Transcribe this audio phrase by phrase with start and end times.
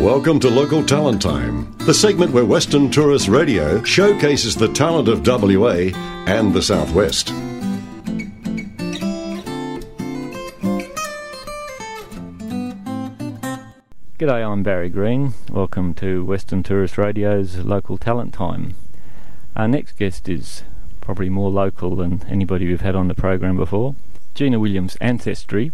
[0.00, 5.26] Welcome to Local Talent Time, the segment where Western Tourist Radio showcases the talent of
[5.26, 5.90] WA
[6.26, 7.26] and the Southwest.
[14.18, 15.34] G'day, I'm Barry Green.
[15.50, 18.76] Welcome to Western Tourist Radio's Local Talent Time.
[19.54, 20.62] Our next guest is
[21.02, 23.94] probably more local than anybody we've had on the program before.
[24.34, 25.72] Gina Williams' ancestry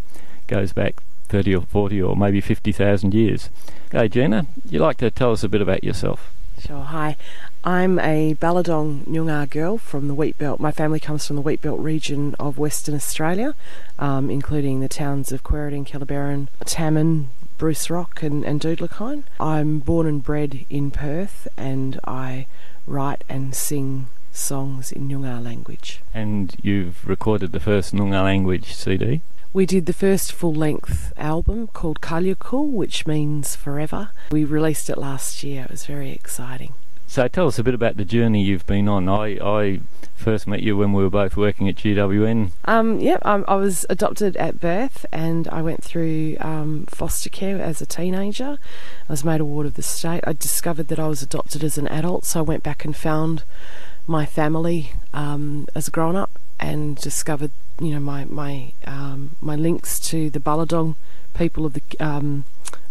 [0.48, 3.50] goes back 30 or 40 or maybe 50,000 years.
[3.90, 6.32] Hey Gina, you'd like to tell us a bit about yourself?
[6.58, 7.16] Sure, hi.
[7.64, 10.58] I'm a Ballardong Noongar girl from the Wheat Belt.
[10.60, 13.54] My family comes from the Wheat Belt region of Western Australia,
[13.98, 19.24] um, including the towns of Quairading, Kellerberrin, Tammin, Bruce Rock, and, and Doodlakine.
[19.38, 22.46] I'm born and bred in Perth, and I
[22.86, 26.00] write and sing songs in Noongar language.
[26.14, 29.22] And you've recorded the first Noongar language CD?
[29.56, 34.10] We did the first full length album called Kalyakoorl, which means forever.
[34.30, 35.62] We released it last year.
[35.62, 36.74] It was very exciting.
[37.06, 39.08] So tell us a bit about the journey you've been on.
[39.08, 39.80] I, I
[40.14, 42.50] first met you when we were both working at GWN.
[42.66, 47.58] Um, yeah, I, I was adopted at birth and I went through um, foster care
[47.58, 48.58] as a teenager.
[49.08, 50.20] I was made a ward of the state.
[50.26, 53.42] I discovered that I was adopted as an adult, so I went back and found
[54.06, 59.56] my family um, as a grown up and discovered you know my my um, my
[59.56, 60.96] links to the Ballardong
[61.34, 62.44] people of the um,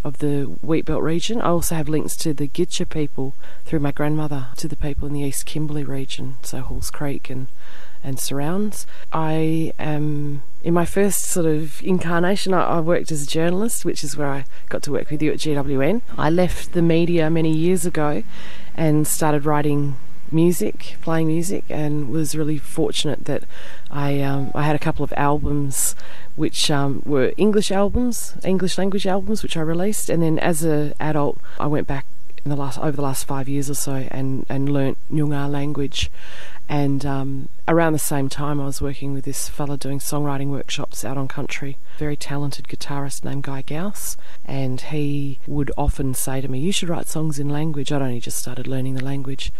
[0.03, 1.41] of the Wheat Belt region.
[1.41, 3.33] I also have links to the Gija people
[3.65, 7.47] through my grandmother to the people in the East Kimberley region, so Halls Creek and
[8.03, 8.85] and surrounds.
[9.11, 12.53] I am in my first sort of incarnation.
[12.53, 15.31] I, I, worked as a journalist, which is where I got to work with you
[15.31, 16.03] at GWN.
[16.15, 18.21] I left the media many years ago
[18.75, 19.95] and started writing
[20.31, 23.43] music, playing music, and was really fortunate that
[23.89, 25.95] I um, I had a couple of albums
[26.35, 30.93] which um, were English albums, English language albums, which I released, and then as an
[30.99, 32.05] adult, I went back
[32.43, 36.11] in the last over the last five years or so and and learnt Noongar language.
[36.67, 41.05] And um, around the same time, I was working with this fella doing songwriting workshops
[41.05, 41.77] out on country.
[41.99, 46.89] Very talented guitarist named Guy Ghouse, and he would often say to me, "You should
[46.89, 49.51] write songs in language." I'd only just started learning the language,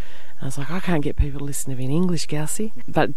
[0.41, 2.71] I was like, I can't get people to listen to me in English, Gaussy.
[2.87, 3.11] But,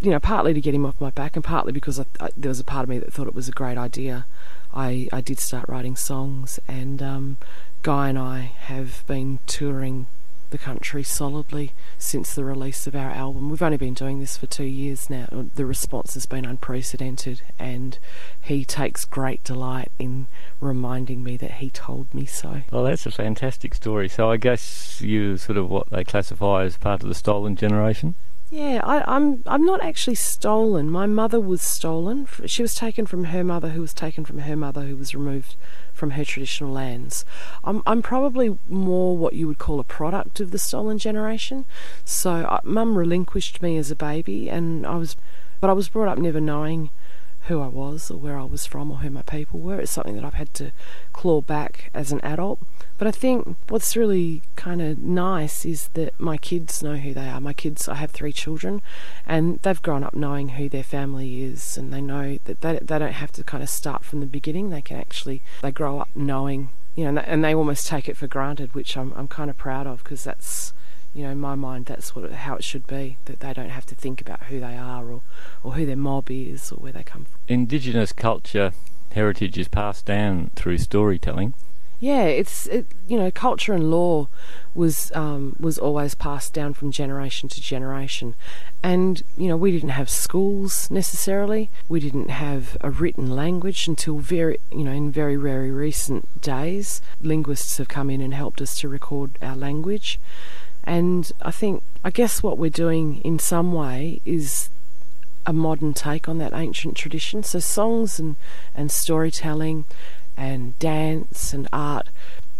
[0.00, 2.48] you know, partly to get him off my back and partly because I, I, there
[2.48, 4.26] was a part of me that thought it was a great idea.
[4.72, 7.36] I, I did start writing songs, and um,
[7.82, 10.06] Guy and I have been touring
[10.54, 13.50] the country solidly since the release of our album.
[13.50, 15.26] We've only been doing this for two years now.
[15.56, 17.98] The response has been unprecedented, and
[18.40, 20.28] he takes great delight in
[20.60, 22.62] reminding me that he told me so.
[22.70, 24.08] Well, that's a fantastic story.
[24.08, 28.14] So I guess you sort of what they classify as part of the stolen generation.
[28.54, 29.42] Yeah, I, I'm.
[29.46, 30.88] I'm not actually stolen.
[30.88, 32.28] My mother was stolen.
[32.46, 35.56] She was taken from her mother, who was taken from her mother, who was removed
[35.92, 37.24] from her traditional lands.
[37.64, 41.64] I'm, I'm probably more what you would call a product of the stolen generation.
[42.04, 45.16] So, uh, mum relinquished me as a baby, and I was,
[45.60, 46.90] but I was brought up never knowing
[47.48, 49.78] who I was or where I was from or who my people were.
[49.78, 50.72] It's something that I've had to
[51.12, 52.58] claw back as an adult.
[52.96, 57.28] But I think what's really kind of nice is that my kids know who they
[57.28, 57.40] are.
[57.40, 58.80] My kids, I have three children,
[59.26, 62.98] and they've grown up knowing who their family is, and they know that they, they
[62.98, 64.70] don't have to kind of start from the beginning.
[64.70, 68.26] They can actually, they grow up knowing, you know, and they almost take it for
[68.26, 70.72] granted, which I'm, I'm kind of proud of because that's,
[71.14, 73.16] you know, in my mind, that's what how it should be.
[73.26, 75.22] That they don't have to think about who they are or,
[75.62, 77.40] or who their mob is or where they come from.
[77.48, 78.72] Indigenous culture
[79.12, 81.54] heritage is passed down through storytelling.
[82.00, 84.28] Yeah, it's it, you know culture and law
[84.74, 88.34] was um, was always passed down from generation to generation,
[88.82, 91.70] and you know we didn't have schools necessarily.
[91.88, 97.00] We didn't have a written language until very you know in very very recent days.
[97.22, 100.18] Linguists have come in and helped us to record our language,
[100.84, 104.68] and I think I guess what we're doing in some way is
[105.46, 107.42] a modern take on that ancient tradition.
[107.42, 108.36] So songs and,
[108.74, 109.84] and storytelling
[110.36, 112.08] and dance and art,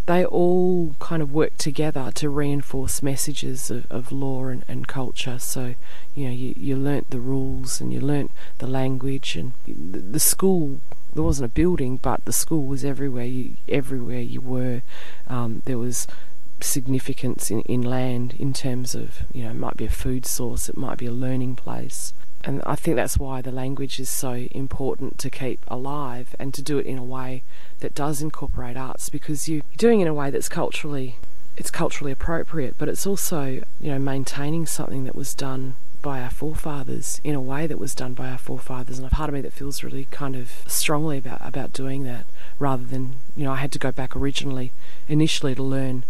[0.06, 5.38] they all kind of work together to reinforce messages of, of law and, and culture.
[5.38, 5.74] So,
[6.14, 10.20] you know, you, you learnt the rules and you learnt the language and the, the
[10.20, 10.80] school.
[11.14, 13.24] There wasn't a building, but the school was everywhere.
[13.24, 14.82] You, everywhere you were,
[15.26, 16.06] um, there was
[16.64, 20.68] significance in, in land in terms of you know it might be a food source,
[20.68, 22.12] it might be a learning place.
[22.46, 26.60] And I think that's why the language is so important to keep alive and to
[26.60, 27.42] do it in a way
[27.80, 31.16] that does incorporate arts because you're doing it in a way that's culturally
[31.56, 33.44] it's culturally appropriate but it's also
[33.80, 37.94] you know maintaining something that was done by our forefathers in a way that was
[37.94, 38.98] done by our forefathers.
[38.98, 42.26] And a part of me that feels really kind of strongly about about doing that
[42.58, 44.70] rather than, you know, I had to go back originally,
[45.08, 46.04] initially to learn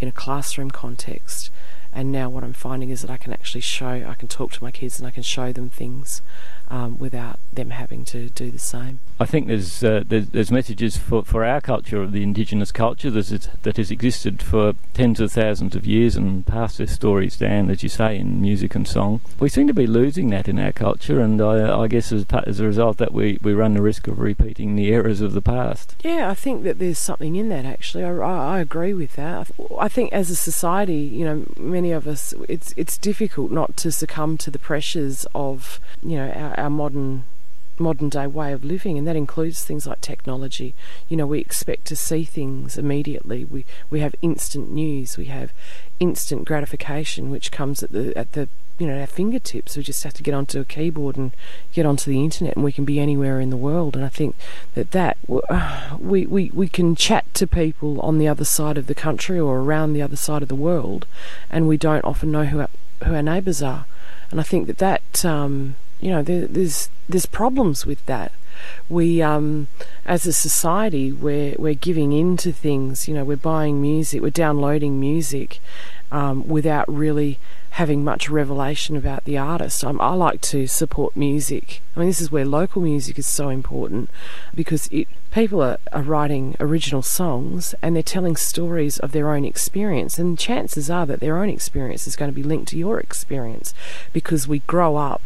[0.00, 1.50] in a classroom context.
[1.92, 4.64] And now what I'm finding is that I can actually show, I can talk to
[4.64, 6.20] my kids and I can show them things
[6.68, 8.98] um, without them having to do the same.
[9.18, 13.10] I think there's, uh, there's, there's messages for, for our culture of the indigenous culture
[13.10, 17.70] that, that has existed for tens of thousands of years and passed their stories down,
[17.70, 19.20] as you say, in music and song.
[19.40, 22.60] We seem to be losing that in our culture, and I, I guess as, as
[22.60, 25.94] a result that we, we run the risk of repeating the errors of the past.
[26.02, 27.64] Yeah, I think that there's something in that.
[27.64, 29.50] Actually, I, I, I agree with that.
[29.78, 33.90] I think as a society, you know, many of us, it's it's difficult not to
[33.90, 37.24] succumb to the pressures of you know our, our modern
[37.78, 40.74] modern day way of living, and that includes things like technology.
[41.08, 43.44] You know, we expect to see things immediately.
[43.44, 45.16] We we have instant news.
[45.16, 45.52] We have
[46.00, 48.48] instant gratification, which comes at the at the
[48.78, 49.76] you know our fingertips.
[49.76, 51.32] We just have to get onto a keyboard and
[51.72, 53.96] get onto the internet, and we can be anywhere in the world.
[53.96, 54.36] And I think
[54.74, 55.16] that that
[55.98, 59.58] we we we can chat to people on the other side of the country or
[59.58, 61.06] around the other side of the world,
[61.50, 62.70] and we don't often know who our,
[63.04, 63.86] who our neighbours are.
[64.30, 68.32] And I think that that um, you know there, there's there's problems with that.
[68.88, 69.68] We, um,
[70.04, 73.06] as a society, we're we're giving in to things.
[73.06, 75.60] You know, we're buying music, we're downloading music
[76.10, 77.38] um, without really
[77.76, 79.84] having much revelation about the artist.
[79.84, 81.82] I'm, I like to support music.
[81.94, 84.08] I mean, this is where local music is so important
[84.54, 89.44] because it, people are, are writing original songs and they're telling stories of their own
[89.44, 90.18] experience.
[90.18, 93.74] And chances are that their own experience is going to be linked to your experience
[94.14, 95.24] because we grow up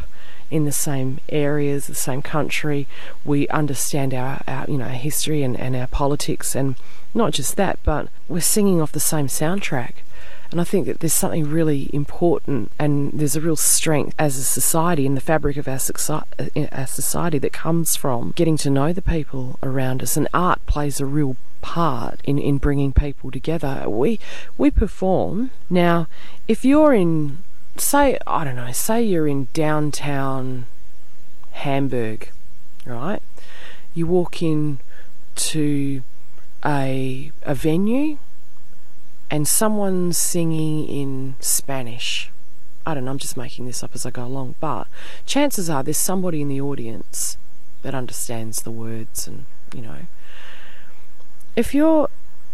[0.51, 2.87] in the same areas, the same country.
[3.25, 6.75] We understand our, our you know our history and, and our politics, and
[7.13, 9.93] not just that, but we're singing off the same soundtrack.
[10.51, 14.43] And I think that there's something really important, and there's a real strength as a
[14.43, 18.91] society in the fabric of our, uh, our society that comes from getting to know
[18.91, 20.17] the people around us.
[20.17, 23.85] And art plays a real part in, in bringing people together.
[23.87, 24.19] We
[24.57, 26.07] we perform now.
[26.47, 27.37] If you're in
[27.77, 30.65] say, I don't know, say you're in downtown
[31.51, 32.29] Hamburg,
[32.85, 33.21] right?
[33.93, 34.79] You walk in
[35.35, 36.03] to
[36.65, 38.17] a, a venue
[39.29, 42.29] and someone's singing in Spanish.
[42.85, 44.87] I don't know, I'm just making this up as I go along, but
[45.25, 47.37] chances are there's somebody in the audience
[47.83, 49.99] that understands the words and, you know.
[51.55, 52.09] If you're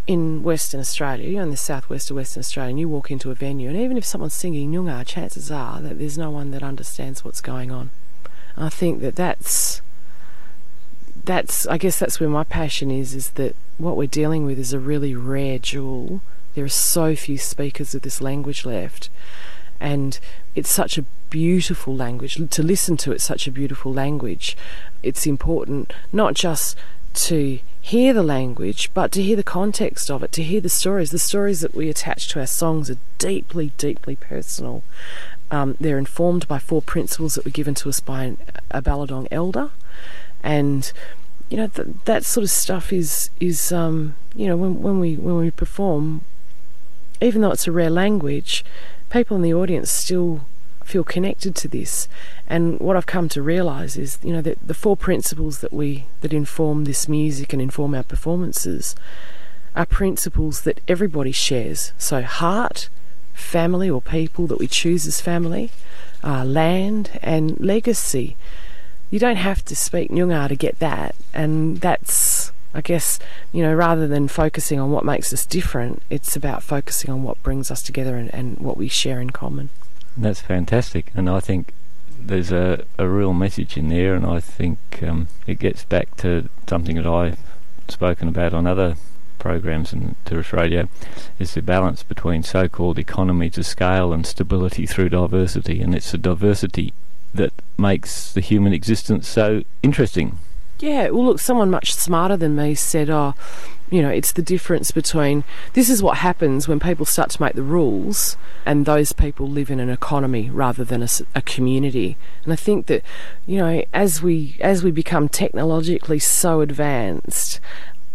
[0.07, 3.35] in Western Australia, you're in the southwest of Western Australia, and you walk into a
[3.35, 7.25] venue, and even if someone's singing Noongar, chances are that there's no one that understands
[7.25, 7.91] what's going on.
[8.55, 9.81] I think that that's
[11.25, 14.71] that's I guess that's where my passion is is that what we're dealing with is
[14.71, 16.21] a really rare jewel.
[16.55, 19.09] There are so few speakers of this language left,
[19.79, 20.17] and
[20.55, 23.11] it's such a beautiful language to listen to.
[23.11, 24.55] It's such a beautiful language.
[25.03, 26.77] It's important not just
[27.17, 31.11] to hear the language, but to hear the context of it, to hear the stories.
[31.11, 34.83] The stories that we attach to our songs are deeply, deeply personal.
[35.49, 38.37] Um, they're informed by four principles that were given to us by an,
[38.69, 39.71] a Ballardong elder,
[40.43, 40.91] and
[41.49, 45.15] you know th- that sort of stuff is is um, you know when, when we
[45.15, 46.21] when we perform,
[47.21, 48.65] even though it's a rare language,
[49.09, 50.41] people in the audience still
[50.87, 52.07] feel connected to this.
[52.47, 56.05] And what I've come to realise is, you know, that the four principles that we
[56.21, 58.95] that inform this music and inform our performances
[59.75, 61.91] are principles that everybody shares.
[61.97, 62.89] So heart,
[63.33, 65.71] family or people that we choose as family,
[66.23, 68.37] uh, land, and legacy.
[69.11, 73.17] You don't have to speak Noongar to get that, and that's I guess,
[73.51, 77.41] you know, rather than focusing on what makes us different, it's about focusing on what
[77.41, 79.69] brings us together and, and what we share in common.
[80.17, 81.73] That's fantastic, and I think
[82.19, 86.49] there's a, a real message in there, and I think um, it gets back to
[86.67, 87.37] something that I've
[87.87, 88.95] spoken about on other
[89.37, 90.89] programs in tourist radio,
[91.37, 96.17] is the balance between so-called economies of scale and stability through diversity, and it's the
[96.17, 96.93] diversity
[97.35, 100.39] that makes the human existence so interesting.
[100.79, 103.35] Yeah, well, look, someone much smarter than me said, oh,
[103.89, 107.53] you know, it's the difference between this is what happens when people start to make
[107.53, 112.17] the rules and those people live in an economy rather than a, a, community.
[112.43, 113.01] And I think that,
[113.45, 117.61] you know, as we as we become technologically so advanced,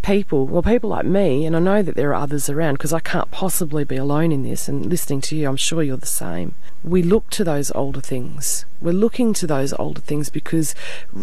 [0.03, 3.01] people, well, people like me, and I know that there are others around because I
[3.01, 4.69] can't possibly be alone in this.
[4.69, 6.55] And listening to you, I'm sure you're the same.
[6.85, 8.65] We look to those older things.
[8.81, 10.75] We're looking to those older things because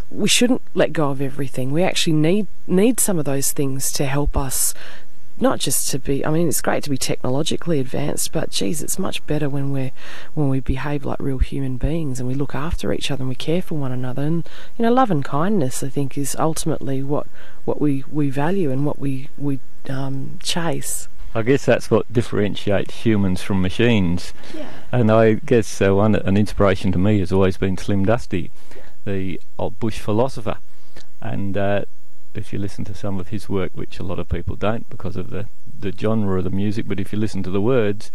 [0.10, 1.72] we shouldn't let go of everything.
[1.72, 4.74] We actually need need some of those things to help us
[5.42, 6.26] not just to be.
[6.26, 9.92] I mean, it's great to be technologically advanced, but geez, it's much better when we're
[10.34, 13.36] when we behave like real human beings and we look after each other and we
[13.36, 14.24] care for one another.
[14.24, 17.28] And you know, love and kindness, I think, is ultimately what
[17.66, 21.08] what we, we value and what we we um, chase.
[21.36, 24.34] I guess that's what differentiates humans from machines.
[24.56, 24.68] Yeah.
[24.92, 28.52] And I guess uh, one an inspiration to me has always been Slim Dusty,
[29.06, 30.58] the old bush philosopher,
[31.22, 31.58] and.
[31.58, 31.86] Uh,
[32.34, 35.16] if you listen to some of his work, which a lot of people don't because
[35.16, 35.48] of the,
[35.80, 38.12] the genre of the music, but if you listen to the words,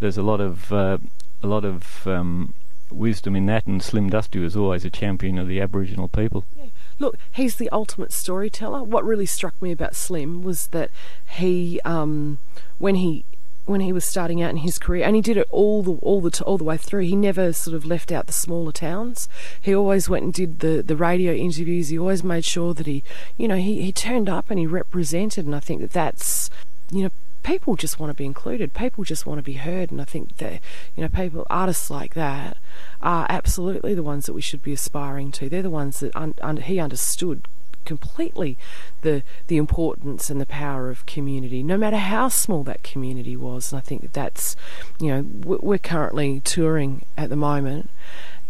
[0.00, 0.98] there's a lot of uh,
[1.42, 2.54] a lot of um,
[2.90, 3.66] wisdom in that.
[3.66, 6.44] And Slim Dusty was always a champion of the Aboriginal people.
[6.56, 6.66] Yeah.
[6.98, 8.82] Look, he's the ultimate storyteller.
[8.82, 10.90] What really struck me about Slim was that
[11.28, 12.38] he, um,
[12.78, 13.24] when he
[13.64, 16.20] when he was starting out in his career, and he did it all the all
[16.20, 17.02] the all the way through.
[17.02, 19.28] He never sort of left out the smaller towns.
[19.60, 21.88] He always went and did the, the radio interviews.
[21.88, 23.04] He always made sure that he,
[23.36, 25.46] you know, he, he turned up and he represented.
[25.46, 26.50] And I think that that's,
[26.90, 27.10] you know,
[27.42, 28.74] people just want to be included.
[28.74, 29.90] People just want to be heard.
[29.90, 30.60] And I think that,
[30.96, 32.56] you know, people artists like that
[33.00, 35.48] are absolutely the ones that we should be aspiring to.
[35.48, 37.46] They're the ones that un, un, he understood
[37.84, 38.56] completely
[39.02, 43.72] the the importance and the power of community, no matter how small that community was.
[43.72, 44.56] And I think that that's,
[45.00, 47.90] you know, we're currently touring at the moment,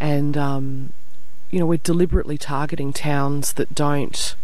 [0.01, 0.93] and um,
[1.51, 4.35] you know, we're deliberately targeting towns that don't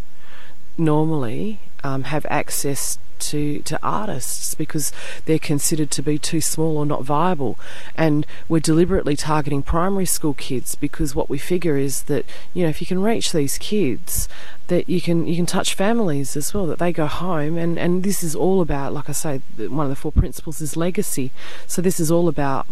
[0.77, 4.93] normally um, have access to, to artists because
[5.25, 7.59] they're considered to be too small or not viable.
[7.97, 12.69] And we're deliberately targeting primary school kids because what we figure is that, you know,
[12.69, 14.29] if you can reach these kids,
[14.69, 18.03] that you can you can touch families as well, that they go home and, and
[18.03, 21.31] this is all about, like I say, one of the four principles is legacy.
[21.67, 22.67] So this is all about,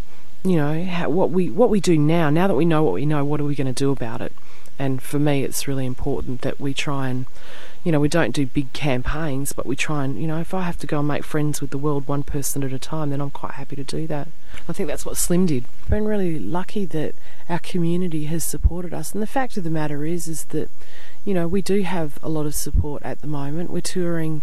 [0.45, 2.31] you know, how, what we what we do now.
[2.31, 4.33] Now that we know what we know, what are we going to do about it?
[4.78, 7.26] And for me, it's really important that we try and
[7.87, 10.62] you know, we don't do big campaigns, but we try and, you know, if I
[10.62, 13.21] have to go and make friends with the world one person at a time, then
[13.21, 14.26] I'm quite happy to do that.
[14.68, 15.66] I think that's what Slim did.
[15.85, 17.14] I've been really lucky that
[17.49, 19.12] our community has supported us.
[19.12, 20.68] And the fact of the matter is, is that,
[21.25, 23.71] you know, we do have a lot of support at the moment.
[23.71, 24.42] We're touring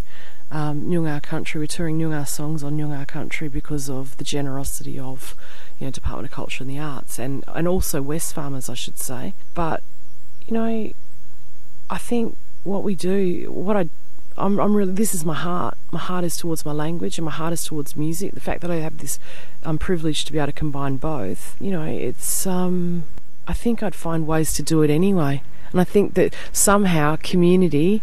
[0.50, 5.36] um, Noongar Country, we're touring Noongar songs on Noongar Country because of the generosity of,
[5.80, 9.34] you know, Department of Culture and the Arts and, and also Wesfarmers, I should say.
[9.54, 9.84] But,
[10.48, 10.92] you know,
[11.90, 13.90] I think what we do, what I
[14.38, 15.78] I'm, I'm really this is my heart.
[15.92, 18.34] My heart is towards my language, and my heart is towards music.
[18.34, 19.20] The fact that I have this,
[19.64, 21.56] I'm privileged to be able to combine both.
[21.62, 23.04] You know, it's um,
[23.48, 28.02] I think I'd find ways to do it anyway, and I think that somehow community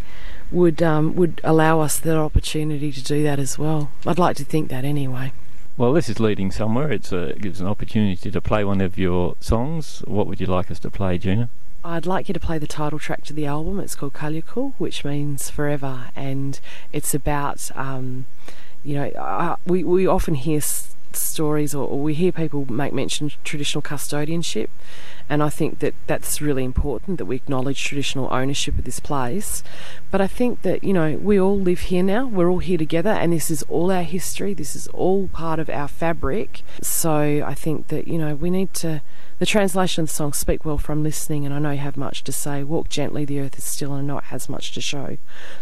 [0.53, 3.91] would um, would allow us that opportunity to do that as well.
[4.07, 5.33] I'd like to think that anyway.
[5.77, 6.93] Well, this is leading somewhere.
[6.93, 10.03] It's a, it gives an opportunity to play one of your songs.
[10.07, 11.49] What would you like us to play, Gina?
[11.83, 13.81] I'd like you to play the title track to the album.
[13.81, 16.61] It's called Kalyakoorl, which means forever, and
[16.93, 18.27] it's about, um,
[18.85, 23.27] you know, we we often hear s- stories or, or, we hear people make mention
[23.27, 24.69] of traditional custodianship,
[25.29, 29.63] and I think that that's really important that we acknowledge traditional ownership of this place.
[30.11, 32.27] But I think that you know we all live here now.
[32.27, 34.55] We're all here together, and this is all our history.
[34.55, 36.63] This is all part of our fabric.
[36.83, 39.03] So I think that you know we need to
[39.41, 42.23] the translation of the song Speak well from listening, and I know you have much
[42.25, 42.63] to say.
[42.63, 45.17] Walk gently, the earth is still, and it has much to show.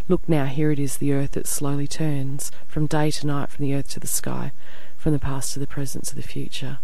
[0.08, 3.64] Look now, here it is, the earth that slowly turns from day to night, from
[3.64, 4.50] the earth to the sky,
[4.98, 6.78] from the past to the present to the future.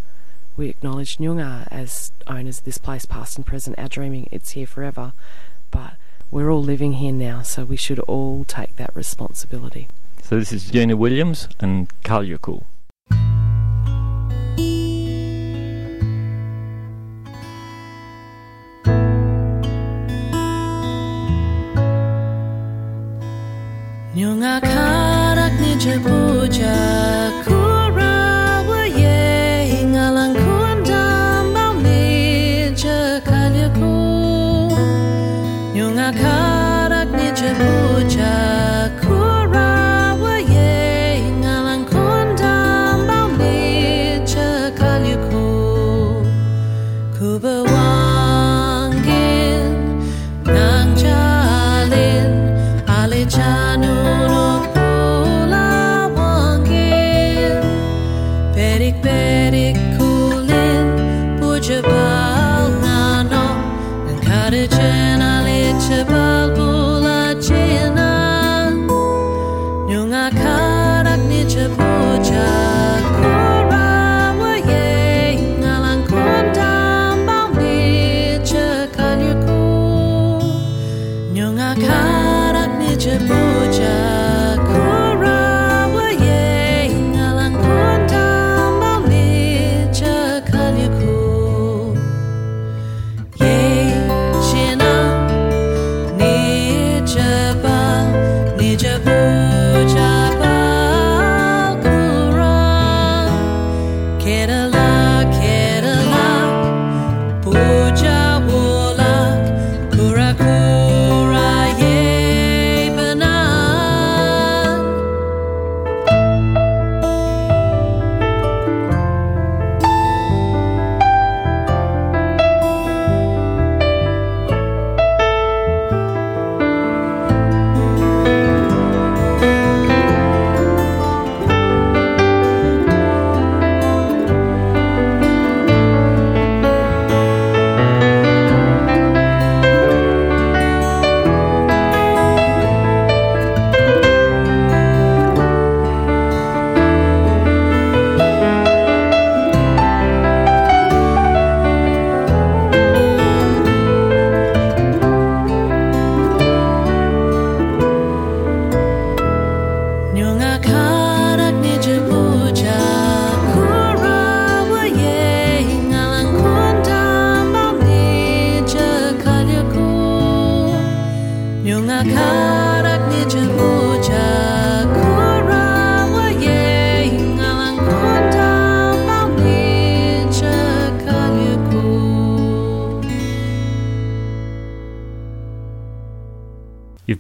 [0.57, 3.79] We acknowledge Noongar as owners of this place, past and present.
[3.79, 5.13] Our dreaming, it's here forever.
[5.73, 5.95] But
[6.31, 9.89] we're all living here now, so we should all take that responsibility.
[10.23, 12.65] So this is Gina Williams and Kalyakoorl.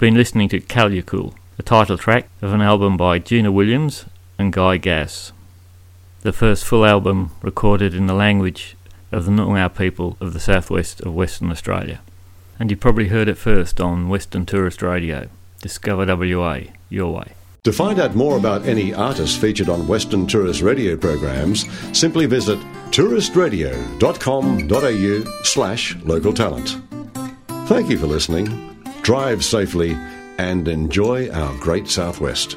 [0.04, 4.04] Been listening to Kalyakoorl, the title track of an album by Gina Williams
[4.38, 5.32] and Guy Ghouse.
[6.20, 8.76] The first full album recorded in the language
[9.10, 12.02] of the Noongar people of the southwest of Western Australia.
[12.58, 15.30] And you probably heard it first on Western Tourist Radio.
[15.62, 17.32] Discover WA, your way.
[17.62, 21.64] To find out more about any artists featured on Western Tourist Radio programs,
[21.98, 22.58] simply visit
[22.90, 26.76] touristradio.com.au slash local talent.
[27.66, 28.73] Thank you for listening.
[29.04, 29.98] Drive safely
[30.38, 32.56] and enjoy our great southwest.